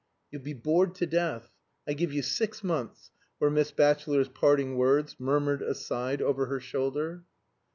[0.31, 1.51] "You'll be bored to death
[1.87, 7.23] I give you six months," were Miss Batchelor's parting words, murmured aside over her shoulder.